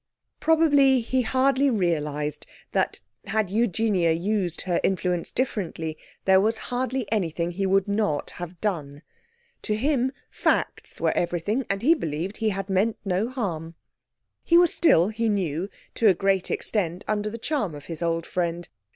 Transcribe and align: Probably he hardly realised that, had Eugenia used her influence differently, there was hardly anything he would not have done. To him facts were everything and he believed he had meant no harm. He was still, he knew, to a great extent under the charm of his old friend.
Probably 0.39 1.01
he 1.01 1.21
hardly 1.21 1.69
realised 1.69 2.47
that, 2.71 3.01
had 3.27 3.51
Eugenia 3.51 4.11
used 4.11 4.61
her 4.61 4.79
influence 4.83 5.29
differently, 5.29 5.95
there 6.25 6.41
was 6.41 6.57
hardly 6.73 7.05
anything 7.11 7.51
he 7.51 7.67
would 7.67 7.87
not 7.87 8.31
have 8.31 8.59
done. 8.59 9.03
To 9.61 9.75
him 9.75 10.11
facts 10.31 10.99
were 10.99 11.15
everything 11.15 11.67
and 11.69 11.83
he 11.83 11.93
believed 11.93 12.37
he 12.37 12.49
had 12.49 12.67
meant 12.67 12.97
no 13.05 13.29
harm. 13.29 13.75
He 14.43 14.57
was 14.57 14.73
still, 14.73 15.09
he 15.09 15.29
knew, 15.29 15.69
to 15.93 16.07
a 16.07 16.15
great 16.15 16.49
extent 16.49 17.05
under 17.07 17.29
the 17.29 17.37
charm 17.37 17.75
of 17.75 17.85
his 17.85 18.01
old 18.01 18.25
friend. 18.25 18.69